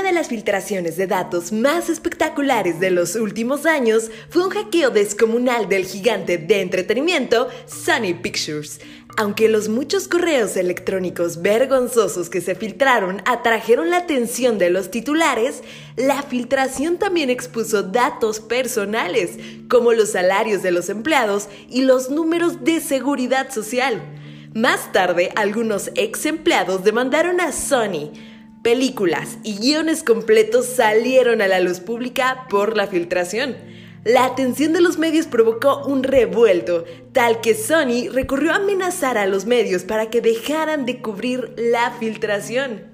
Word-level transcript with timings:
de 0.00 0.12
las 0.12 0.28
filtraciones 0.28 0.96
de 0.96 1.06
datos 1.06 1.52
más 1.52 1.90
espectaculares 1.90 2.80
de 2.80 2.90
los 2.90 3.14
últimos 3.14 3.66
años 3.66 4.10
fue 4.30 4.46
un 4.46 4.50
hackeo 4.50 4.88
descomunal 4.88 5.68
del 5.68 5.84
gigante 5.84 6.38
de 6.38 6.62
entretenimiento 6.62 7.48
Sony 7.66 8.14
Pictures. 8.22 8.80
Aunque 9.18 9.50
los 9.50 9.68
muchos 9.68 10.08
correos 10.08 10.56
electrónicos 10.56 11.42
vergonzosos 11.42 12.30
que 12.30 12.40
se 12.40 12.54
filtraron 12.54 13.20
atrajeron 13.26 13.90
la 13.90 13.98
atención 13.98 14.56
de 14.56 14.70
los 14.70 14.90
titulares, 14.90 15.62
la 15.96 16.22
filtración 16.22 16.96
también 16.96 17.28
expuso 17.28 17.82
datos 17.82 18.40
personales, 18.40 19.32
como 19.68 19.92
los 19.92 20.12
salarios 20.12 20.62
de 20.62 20.70
los 20.70 20.88
empleados 20.88 21.48
y 21.68 21.82
los 21.82 22.08
números 22.08 22.64
de 22.64 22.80
seguridad 22.80 23.50
social. 23.50 24.00
Más 24.54 24.90
tarde, 24.92 25.32
algunos 25.36 25.90
ex 25.94 26.24
empleados 26.24 26.82
demandaron 26.82 27.40
a 27.40 27.52
Sony, 27.52 28.12
películas 28.62 29.38
y 29.42 29.58
guiones 29.58 30.04
completos 30.04 30.66
salieron 30.66 31.42
a 31.42 31.48
la 31.48 31.60
luz 31.60 31.80
pública 31.80 32.46
por 32.48 32.76
la 32.76 32.86
filtración. 32.86 33.56
La 34.04 34.24
atención 34.24 34.72
de 34.72 34.80
los 34.80 34.98
medios 34.98 35.26
provocó 35.26 35.84
un 35.84 36.02
revuelto, 36.02 36.84
tal 37.12 37.40
que 37.40 37.54
Sony 37.54 38.08
recurrió 38.10 38.52
a 38.52 38.56
amenazar 38.56 39.18
a 39.18 39.26
los 39.26 39.46
medios 39.46 39.84
para 39.84 40.10
que 40.10 40.20
dejaran 40.20 40.86
de 40.86 41.00
cubrir 41.00 41.54
la 41.56 41.92
filtración. 41.92 42.91